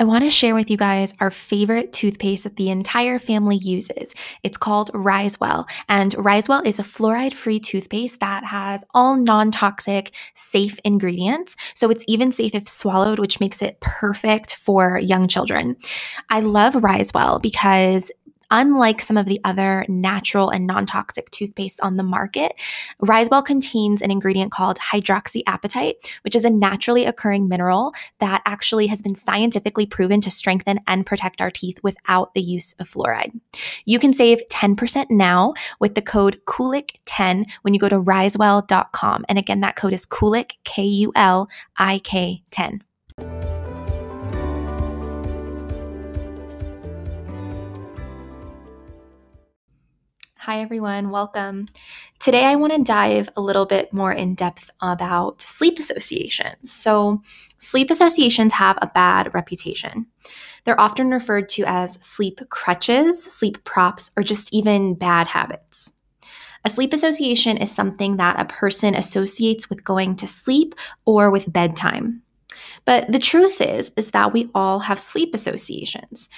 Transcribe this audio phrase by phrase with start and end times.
[0.00, 4.14] I want to share with you guys our favorite toothpaste that the entire family uses.
[4.42, 10.14] It's called Risewell, and Risewell is a fluoride free toothpaste that has all non toxic,
[10.34, 11.56] safe ingredients.
[11.74, 15.76] So it's even safe if swallowed, which makes it perfect for young children.
[16.30, 18.10] I love Risewell because
[18.50, 22.54] Unlike some of the other natural and non toxic toothpastes on the market,
[23.02, 29.02] Risewell contains an ingredient called hydroxyapatite, which is a naturally occurring mineral that actually has
[29.02, 33.32] been scientifically proven to strengthen and protect our teeth without the use of fluoride.
[33.84, 39.24] You can save 10% now with the code KULIK10 when you go to risewell.com.
[39.28, 42.82] And again, that code is KULIK, K U L I K 10.
[50.44, 51.08] Hi, everyone.
[51.08, 51.68] Welcome.
[52.20, 56.70] Today, I want to dive a little bit more in depth about sleep associations.
[56.70, 57.22] So,
[57.56, 60.04] sleep associations have a bad reputation.
[60.64, 65.94] They're often referred to as sleep crutches, sleep props, or just even bad habits.
[66.62, 70.74] A sleep association is something that a person associates with going to sleep
[71.06, 72.20] or with bedtime.
[72.84, 76.28] But the truth is is that we all have sleep associations.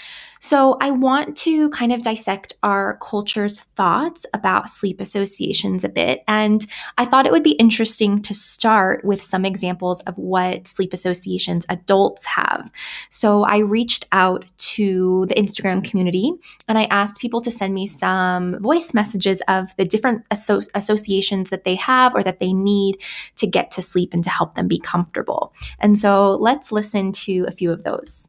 [0.41, 6.23] So, I want to kind of dissect our culture's thoughts about sleep associations a bit.
[6.29, 6.65] And
[6.99, 11.65] I thought it would be interesting to start with some examples of what sleep associations
[11.69, 12.71] adults have.
[13.11, 14.45] So, I reached out
[14.77, 16.33] to the Instagram community
[16.69, 21.51] and I asked people to send me some voice messages of the different asso- associations
[21.51, 22.99] that they have or that they need
[23.37, 25.53] to get to sleep and to help them be comfortable.
[25.79, 28.29] And so, let's listen to a few of those.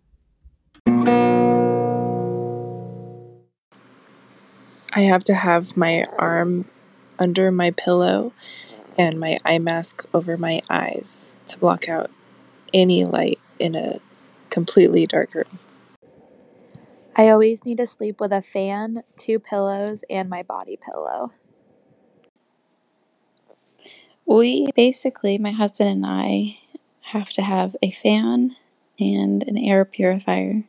[4.94, 6.66] I have to have my arm
[7.20, 8.34] under my pillow
[8.98, 12.10] and my eye mask over my eyes to block out
[12.74, 14.00] any light in a
[14.50, 15.60] completely dark room.
[17.20, 21.32] I always need to sleep with a fan, two pillows, and my body pillow.
[24.28, 26.60] We basically, my husband and I,
[27.14, 28.56] have to have a fan
[29.00, 30.66] and an air purifier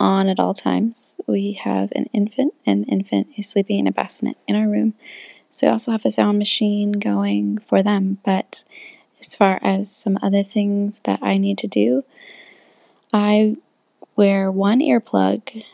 [0.00, 1.18] on at all times.
[1.28, 4.94] We have an infant, and the infant is sleeping in a bassinet in our room.
[5.48, 8.18] So we also have a sound machine going for them.
[8.24, 8.64] But
[9.20, 12.02] as far as some other things that I need to do,
[13.12, 13.56] I
[14.16, 15.64] wear one earplug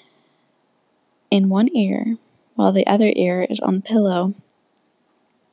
[1.32, 2.19] in one ear
[2.56, 4.34] while the other ear is on the pillow,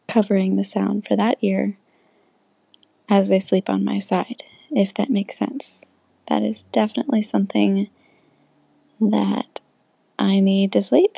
[0.09, 1.77] covering the sound for that ear
[3.07, 5.81] as they sleep on my side, if that makes sense.
[6.27, 7.89] That is definitely something
[8.99, 9.61] that
[10.19, 11.15] I need to sleep.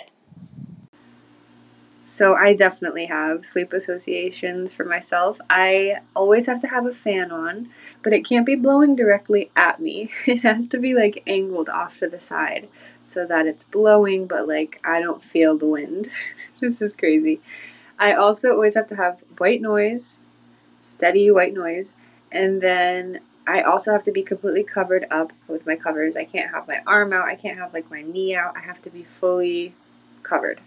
[2.03, 5.39] So I definitely have sleep associations for myself.
[5.49, 7.69] I always have to have a fan on,
[8.01, 10.09] but it can't be blowing directly at me.
[10.27, 12.67] It has to be like angled off to the side
[13.03, 16.07] so that it's blowing, but like I don't feel the wind.
[16.59, 17.39] this is crazy.
[17.99, 20.21] I also always have to have white noise,
[20.79, 21.93] steady white noise,
[22.31, 26.15] and then I also have to be completely covered up with my covers.
[26.15, 27.27] I can't have my arm out.
[27.27, 28.57] I can't have like my knee out.
[28.57, 29.75] I have to be fully
[30.23, 30.61] covered.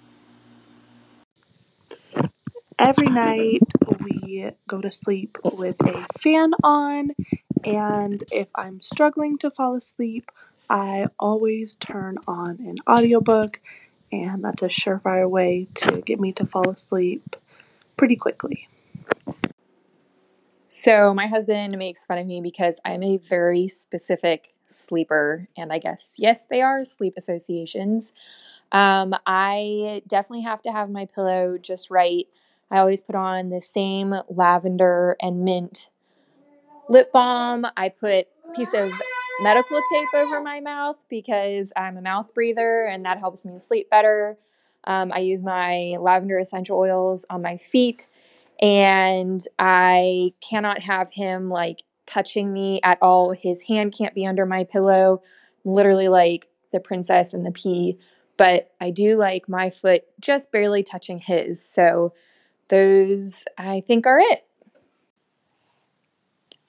[2.78, 3.62] Every night
[4.02, 7.10] we go to sleep with a fan on,
[7.64, 10.30] and if I'm struggling to fall asleep,
[10.68, 13.60] I always turn on an audiobook,
[14.10, 17.36] and that's a surefire way to get me to fall asleep
[17.96, 18.68] pretty quickly.
[20.66, 25.78] So, my husband makes fun of me because I'm a very specific sleeper, and I
[25.78, 28.12] guess, yes, they are sleep associations.
[28.72, 32.26] Um, I definitely have to have my pillow just right.
[32.74, 35.90] I always put on the same lavender and mint
[36.88, 37.64] lip balm.
[37.76, 38.90] I put a piece of
[39.40, 43.90] medical tape over my mouth because I'm a mouth breather and that helps me sleep
[43.90, 44.38] better.
[44.82, 48.08] Um, I use my lavender essential oils on my feet
[48.60, 53.30] and I cannot have him like touching me at all.
[53.30, 55.22] His hand can't be under my pillow,
[55.64, 57.98] literally like the princess and the pea.
[58.36, 61.64] But I do like my foot just barely touching his.
[61.64, 62.12] So
[62.68, 64.46] those I think are it.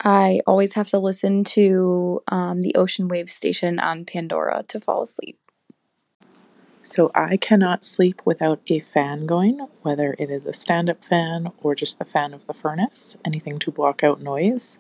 [0.04, 5.02] I always have to listen to um, the Ocean Wave station on Pandora to fall
[5.02, 5.40] asleep.
[6.84, 11.52] So I cannot sleep without a fan going, whether it is a stand up fan
[11.64, 14.78] or just the fan of the furnace, anything to block out noise.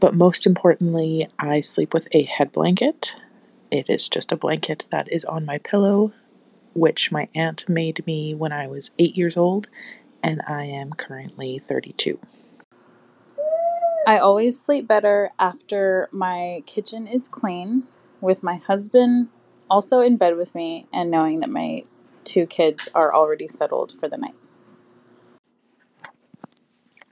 [0.00, 3.14] But most importantly, I sleep with a head blanket.
[3.70, 6.12] It is just a blanket that is on my pillow,
[6.74, 9.68] which my aunt made me when I was eight years old,
[10.22, 12.18] and I am currently 32.
[14.06, 17.84] I always sleep better after my kitchen is clean,
[18.20, 19.28] with my husband
[19.70, 21.84] also in bed with me, and knowing that my
[22.24, 24.34] two kids are already settled for the night.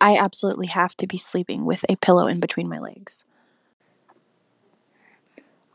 [0.00, 3.24] I absolutely have to be sleeping with a pillow in between my legs.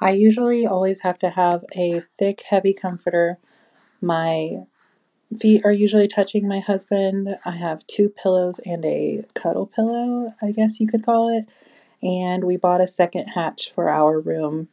[0.01, 3.37] I usually always have to have a thick, heavy comforter.
[4.05, 4.59] My
[5.39, 7.39] feet are usually touching my husband.
[7.43, 11.45] I have two pillows and a cuddle pillow, I guess you could call it.
[12.07, 14.67] And we bought a second hatch for our room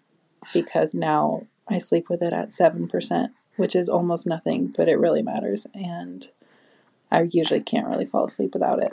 [0.52, 5.22] because now I sleep with it at 7%, which is almost nothing, but it really
[5.22, 5.66] matters.
[5.72, 6.30] And
[7.10, 8.92] I usually can't really fall asleep without it.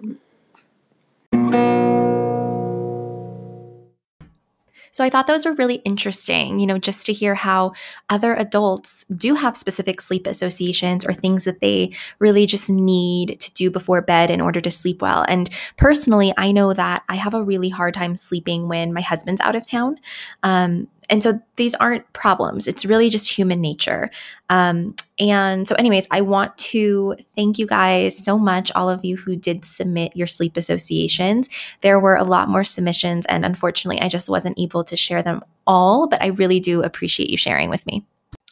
[4.91, 7.73] So I thought those were really interesting, you know, just to hear how
[8.09, 13.53] other adults do have specific sleep associations or things that they really just need to
[13.53, 15.25] do before bed in order to sleep well.
[15.27, 19.41] And personally, I know that I have a really hard time sleeping when my husband's
[19.41, 19.97] out of town.
[20.43, 22.67] Um, and so these aren't problems.
[22.67, 24.09] It's really just human nature.
[24.49, 29.17] Um, and so, anyways, I want to thank you guys so much, all of you
[29.17, 31.49] who did submit your sleep associations.
[31.81, 35.41] There were a lot more submissions, and unfortunately, I just wasn't able to share them
[35.65, 38.05] all, but I really do appreciate you sharing with me.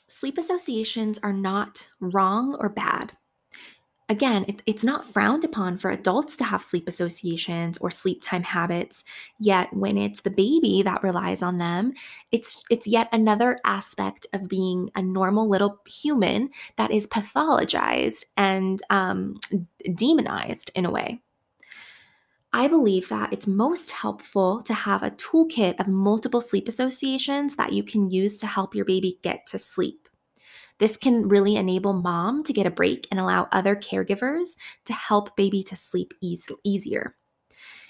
[0.07, 3.13] Sleep associations are not wrong or bad
[4.09, 8.43] again, it, it's not frowned upon for adults to have sleep associations or sleep time
[8.43, 9.03] habits.
[9.39, 11.93] Yet, when it's the baby that relies on them,
[12.31, 18.81] it's it's yet another aspect of being a normal little human that is pathologized and
[18.89, 19.39] um,
[19.93, 21.21] demonized in a way.
[22.53, 27.73] I believe that it's most helpful to have a toolkit of multiple sleep associations that
[27.73, 30.07] you can use to help your baby get to sleep.
[30.79, 35.35] This can really enable mom to get a break and allow other caregivers to help
[35.35, 37.15] baby to sleep easier.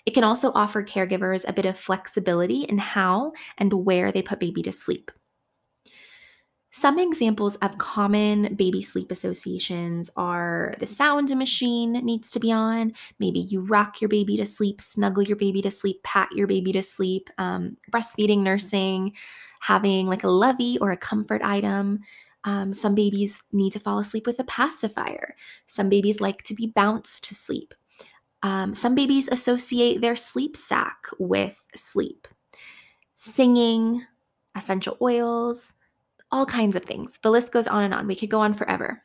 [0.05, 4.39] It can also offer caregivers a bit of flexibility in how and where they put
[4.39, 5.11] baby to sleep.
[6.71, 12.93] Some examples of common baby sleep associations are the sound machine needs to be on.
[13.19, 16.71] Maybe you rock your baby to sleep, snuggle your baby to sleep, pat your baby
[16.73, 19.13] to sleep, um, breastfeeding, nursing,
[19.59, 22.01] having like a lovey or a comfort item,
[22.47, 25.35] um, some babies need to fall asleep with a pacifier.
[25.67, 27.73] Some babies like to be bounced to sleep.
[28.41, 32.25] Um, some babies associate their sleep sack with sleep.
[33.15, 34.01] Singing,
[34.55, 35.73] essential oils,
[36.31, 37.19] all kinds of things.
[37.21, 38.07] The list goes on and on.
[38.07, 39.03] We could go on forever.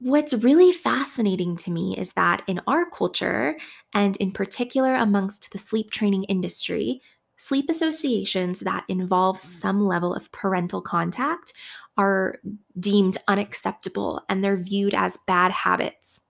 [0.00, 3.56] What's really fascinating to me is that in our culture,
[3.94, 7.00] and in particular amongst the sleep training industry,
[7.42, 11.54] Sleep associations that involve some level of parental contact
[11.96, 12.36] are
[12.78, 16.20] deemed unacceptable and they're viewed as bad habits.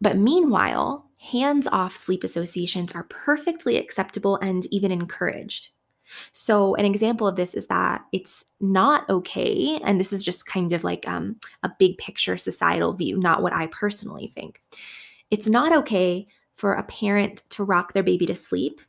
[0.00, 5.68] But meanwhile, hands off sleep associations are perfectly acceptable and even encouraged.
[6.32, 10.72] So, an example of this is that it's not okay, and this is just kind
[10.72, 14.60] of like um, a big picture societal view, not what I personally think.
[15.30, 16.26] It's not okay
[16.56, 18.80] for a parent to rock their baby to sleep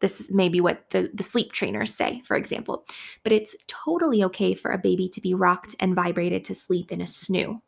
[0.00, 2.84] this is maybe what the, the sleep trainers say, for example.
[3.22, 7.00] But it's totally okay for a baby to be rocked and vibrated to sleep in
[7.00, 7.60] a snoo.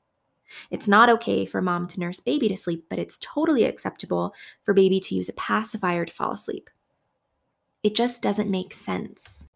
[0.70, 4.74] It's not okay for mom to nurse baby to sleep, but it's totally acceptable for
[4.74, 6.70] baby to use a pacifier to fall asleep.
[7.82, 9.46] It just doesn't make sense.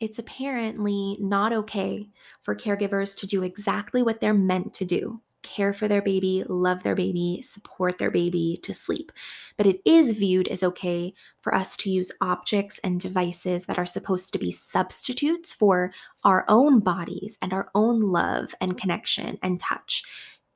[0.00, 2.10] It's apparently not okay
[2.42, 6.82] for caregivers to do exactly what they're meant to do care for their baby, love
[6.82, 9.12] their baby, support their baby to sleep.
[9.56, 13.86] But it is viewed as okay for us to use objects and devices that are
[13.86, 15.92] supposed to be substitutes for
[16.24, 20.02] our own bodies and our own love and connection and touch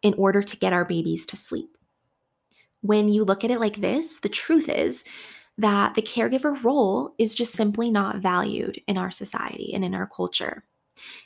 [0.02, 1.76] in order to get our babies to sleep.
[2.82, 5.04] When you look at it like this, the truth is
[5.58, 10.06] that the caregiver role is just simply not valued in our society and in our
[10.06, 10.64] culture.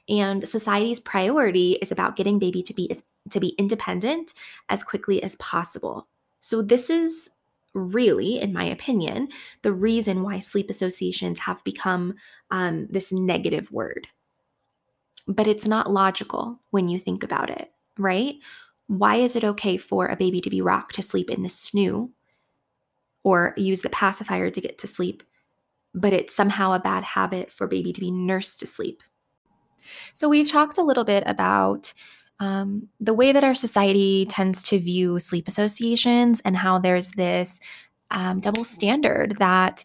[0.09, 2.95] And society's priority is about getting baby to be
[3.31, 4.35] to be independent
[4.69, 6.09] as quickly as possible.
[6.41, 7.31] So this is
[7.75, 9.29] really, in my opinion,
[9.63, 12.15] the reason why sleep associations have become
[12.51, 14.09] um, this negative word.
[15.27, 18.37] But it's not logical when you think about it, right?
[18.87, 22.11] Why is it okay for a baby to be rocked to sleep in the snoo
[23.23, 25.23] or use the pacifier to get to sleep,
[25.95, 29.03] but it's somehow a bad habit for baby to be nursed to sleep?
[30.15, 31.93] So, we've talked a little bit about
[32.41, 37.61] um, the way that our society tends to view sleep associations and how there's this
[38.11, 39.85] um, double standard that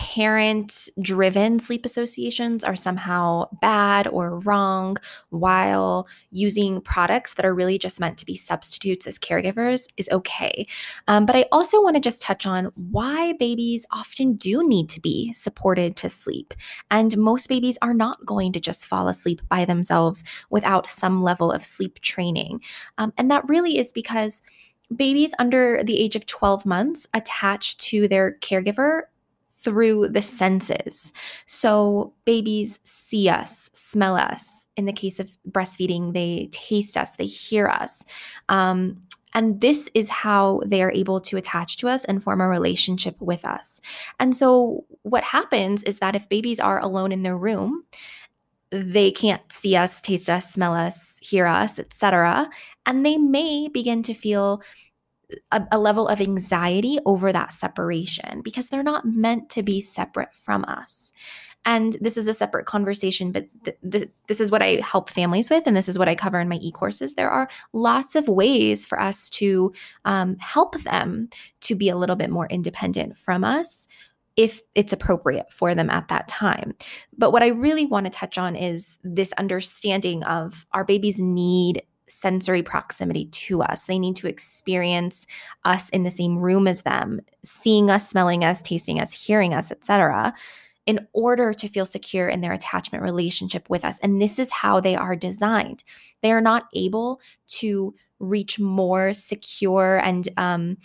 [0.00, 4.96] parent driven sleep associations are somehow bad or wrong,
[5.28, 10.66] while using products that are really just meant to be substitutes as caregivers is okay.
[11.06, 15.00] Um, but I also want to just touch on why babies often do need to
[15.00, 16.54] be supported to sleep.
[16.90, 21.52] And most babies are not going to just fall asleep by themselves without some level
[21.52, 22.62] of sleep training.
[22.96, 24.40] Um, and that really is because
[24.96, 29.02] babies under the age of 12 months attach to their caregiver
[29.62, 31.12] through the senses.
[31.46, 34.68] So babies see us, smell us.
[34.76, 38.04] In the case of breastfeeding, they taste us, they hear us.
[38.48, 39.02] Um,
[39.34, 43.20] and this is how they are able to attach to us and form a relationship
[43.20, 43.80] with us.
[44.18, 47.84] And so, what happens is that if babies are alone in their room,
[48.72, 52.48] they can't see us, taste us, smell us, hear us, etc.
[52.86, 54.62] And they may begin to feel
[55.50, 60.34] a, a, level of anxiety over that separation because they're not meant to be separate
[60.34, 61.12] from us.
[61.64, 65.50] And this is a separate conversation, but th- th- this is what I help families
[65.50, 67.14] with, and this is what I cover in my e courses.
[67.14, 69.72] There are lots of ways for us to
[70.04, 71.28] um, help them
[71.62, 73.86] to be a little bit more independent from us
[74.36, 76.72] if it's appropriate for them at that time.
[77.18, 81.82] But what I really want to touch on is this understanding of our babies need
[82.10, 83.86] sensory proximity to us.
[83.86, 85.26] They need to experience
[85.64, 89.70] us in the same room as them, seeing us, smelling us, tasting us, hearing us,
[89.70, 90.34] etc.,
[90.86, 93.98] in order to feel secure in their attachment relationship with us.
[94.00, 95.84] And this is how they are designed.
[96.22, 100.78] They are not able to reach more secure and um,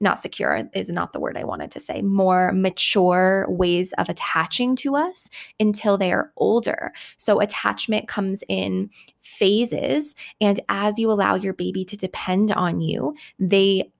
[0.00, 4.76] not secure is not the word I wanted to say, more mature ways of attaching
[4.76, 5.28] to us
[5.58, 6.92] until they are older.
[7.16, 8.90] So attachment comes in
[9.20, 10.14] phases.
[10.40, 13.90] And as you allow your baby to depend on you, they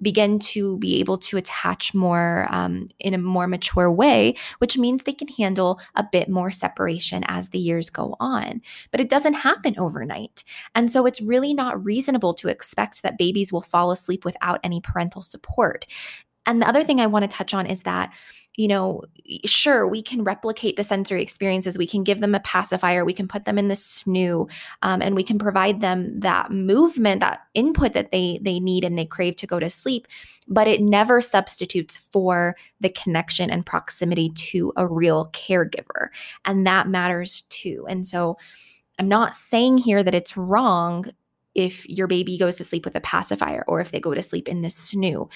[0.00, 5.04] begin to be able to attach more um, in a more mature way, which means
[5.04, 8.62] they can handle a bit more separation as the years go on.
[8.90, 10.44] But it doesn't happen overnight.
[10.74, 14.80] And so it's really not reasonable to expect that babies will fall asleep without any
[14.80, 15.86] parental support.
[16.46, 18.12] And the other thing I want to touch on is that
[18.56, 19.02] you know,
[19.46, 21.78] sure, we can replicate the sensory experiences.
[21.78, 23.02] We can give them a pacifier.
[23.02, 24.50] We can put them in the snoo,
[24.82, 28.98] um, and we can provide them that movement, that input that they they need and
[28.98, 30.06] they crave to go to sleep.
[30.48, 36.08] But it never substitutes for the connection and proximity to a real caregiver,
[36.44, 37.86] and that matters too.
[37.88, 38.36] And so,
[38.98, 41.06] I'm not saying here that it's wrong
[41.54, 44.48] if your baby goes to sleep with a pacifier or if they go to sleep
[44.48, 45.30] in the snoo.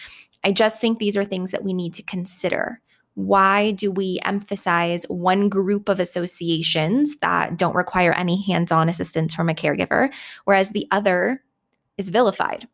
[0.47, 2.81] I just think these are things that we need to consider
[3.15, 9.35] why do we emphasize one group of associations that don't require any hands on assistance
[9.35, 10.13] from a caregiver,
[10.45, 11.43] whereas the other
[11.97, 12.69] is vilified?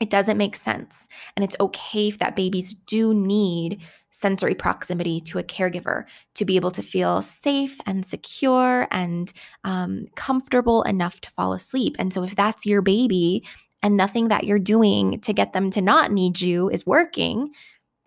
[0.00, 1.08] It doesn't make sense.
[1.36, 6.72] And it's okay that babies do need sensory proximity to a caregiver to be able
[6.72, 11.94] to feel safe and secure and um, comfortable enough to fall asleep.
[11.98, 13.44] And so, if that's your baby
[13.84, 17.50] and nothing that you're doing to get them to not need you is working,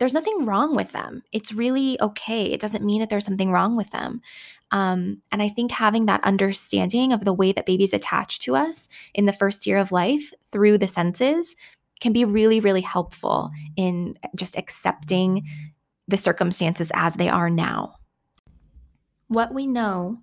[0.00, 1.22] there's nothing wrong with them.
[1.32, 2.46] It's really okay.
[2.46, 4.20] It doesn't mean that there's something wrong with them.
[4.72, 8.88] Um, and I think having that understanding of the way that babies attach to us
[9.14, 11.54] in the first year of life through the senses
[12.00, 15.46] can be really, really helpful in just accepting
[16.08, 17.94] the circumstances as they are now.
[19.28, 20.18] What we know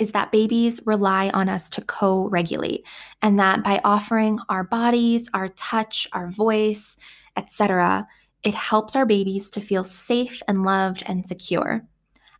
[0.00, 2.86] is that babies rely on us to co regulate,
[3.22, 6.96] and that by offering our bodies, our touch, our voice,
[7.36, 8.08] etc.,
[8.42, 11.82] it helps our babies to feel safe and loved and secure.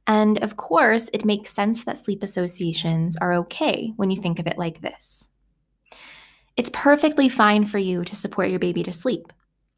[0.06, 4.46] And of course, it makes sense that sleep associations are okay when you think of
[4.46, 5.28] it like this.
[6.56, 9.32] It's perfectly fine for you to support your baby to sleep.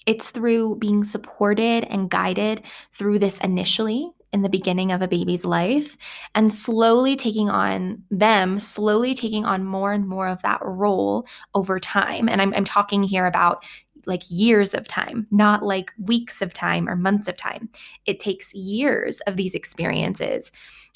[0.07, 2.63] It's through being supported and guided
[2.93, 5.97] through this initially in the beginning of a baby's life
[6.35, 11.79] and slowly taking on them, slowly taking on more and more of that role over
[11.79, 12.29] time.
[12.29, 13.65] And I'm, I'm talking here about
[14.07, 17.69] like years of time, not like weeks of time or months of time.
[18.07, 20.51] It takes years of these experiences.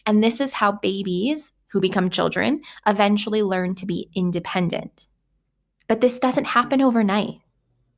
[0.07, 5.09] And this is how babies who become children eventually learn to be independent.
[5.89, 7.37] But this doesn't happen overnight.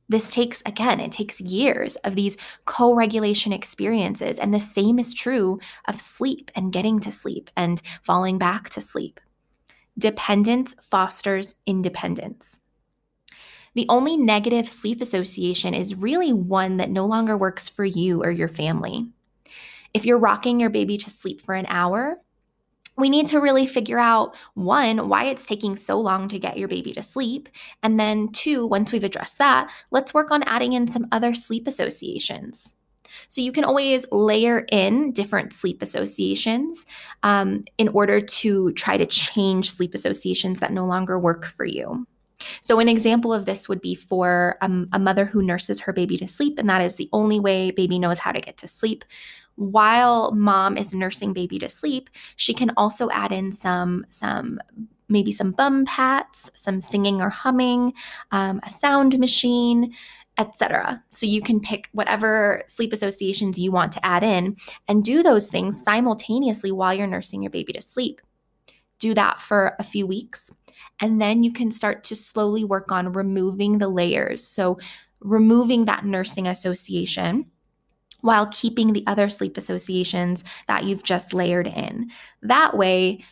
[0.09, 2.35] This takes, again, it takes years of these
[2.65, 4.39] co regulation experiences.
[4.39, 8.81] And the same is true of sleep and getting to sleep and falling back to
[8.81, 9.19] sleep.
[9.97, 12.59] Dependence fosters independence.
[13.75, 18.31] The only negative sleep association is really one that no longer works for you or
[18.31, 19.07] your family.
[19.93, 22.19] If you're rocking your baby to sleep for an hour,
[22.99, 26.67] we need to really figure out one, why it's taking so long to get your
[26.67, 27.49] baby to sleep.
[27.83, 31.67] And then two, once we've addressed that, let's work on adding in some other sleep
[31.67, 32.75] associations.
[33.27, 36.85] So you can always layer in different sleep associations
[37.23, 42.05] um, in order to try to change sleep associations that no longer work for you.
[42.61, 46.15] So, an example of this would be for um, a mother who nurses her baby
[46.17, 49.03] to sleep, and that is the only way baby knows how to get to sleep
[49.59, 54.59] while mom is nursing baby to sleep, she can also add in some some
[55.09, 57.93] maybe some bum pats, some singing or humming,
[58.31, 59.93] um, a sound machine,
[60.37, 61.03] etc.
[61.09, 64.55] So you can pick whatever sleep associations you want to add in
[64.87, 68.21] and do those things simultaneously while you're nursing your baby to sleep.
[68.99, 70.53] Do that for a few weeks,
[71.01, 74.45] and then you can start to slowly work on removing the layers.
[74.45, 74.77] So
[75.19, 77.47] removing that nursing association
[78.21, 82.09] while keeping the other sleep associations that you've just layered in.
[82.41, 83.23] That way,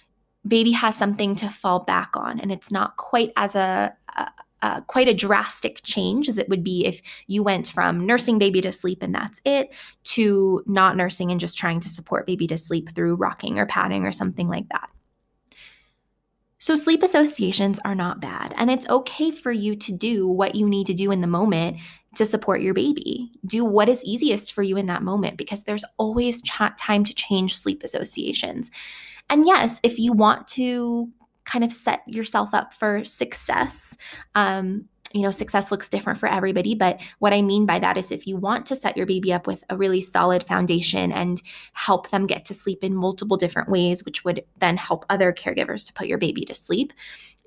[0.47, 5.07] baby has something to fall back on, and it's not quite as a, a quite
[5.07, 9.03] a drastic change as it would be if you went from nursing baby to sleep
[9.03, 13.15] and that's it to not nursing and just trying to support baby to sleep through
[13.15, 14.89] rocking or padding or something like that.
[16.59, 20.67] So, sleep associations are not bad, and it's okay for you to do what you
[20.67, 21.77] need to do in the moment
[22.17, 23.31] to support your baby.
[23.45, 27.13] Do what is easiest for you in that moment because there's always ch- time to
[27.13, 28.69] change sleep associations.
[29.29, 31.09] And yes, if you want to
[31.45, 33.97] kind of set yourself up for success,
[34.35, 34.85] um,
[35.17, 36.75] you know, success looks different for everybody.
[36.75, 39.47] But what I mean by that is if you want to set your baby up
[39.47, 41.41] with a really solid foundation and
[41.73, 45.85] help them get to sleep in multiple different ways, which would then help other caregivers
[45.87, 46.93] to put your baby to sleep,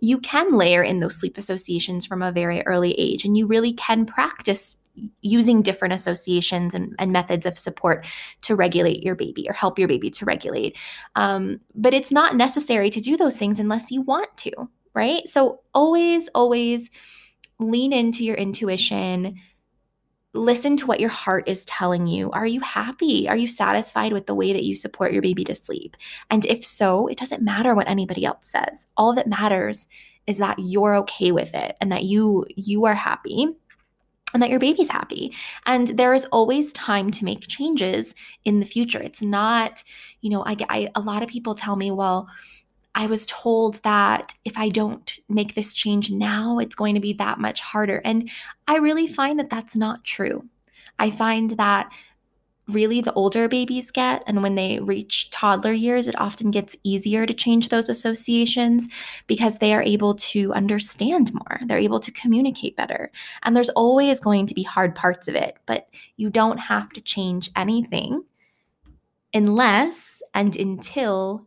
[0.01, 3.25] you can layer in those sleep associations from a very early age.
[3.25, 4.77] And you really can practice
[5.21, 8.07] using different associations and, and, methods of support
[8.43, 10.77] to regulate your baby or help your baby to regulate.
[11.15, 14.53] Um, but it's not necessary to do those things unless you want to,
[14.93, 15.27] right?
[15.29, 16.91] So always, always
[17.61, 19.37] lean into your intuition.
[20.33, 22.31] Listen to what your heart is telling you.
[22.31, 23.29] Are you happy?
[23.29, 25.97] Are you satisfied with the way that you support your baby to sleep?
[26.31, 28.87] And if so, it doesn't matter what anybody else says.
[28.97, 29.89] All that matters
[30.27, 33.49] is that you're okay with it and that you you are happy
[34.33, 35.35] and that your baby's happy.
[35.67, 39.03] And there is always time to make changes in the future.
[39.03, 39.83] It's not,
[40.21, 42.29] you know, I, I a lot of people tell me, well,
[42.95, 47.13] I was told that if I don't make this change now, it's going to be
[47.15, 48.01] that much harder.
[48.05, 48.31] And
[48.67, 50.49] I really find that that's not true.
[50.99, 51.91] I find that
[52.69, 57.27] really the older babies get and when they reach toddler years it often gets easier
[57.27, 58.89] to change those associations
[59.27, 63.11] because they are able to understand more they're able to communicate better
[63.43, 67.01] and there's always going to be hard parts of it but you don't have to
[67.01, 68.23] change anything
[69.35, 71.47] unless and until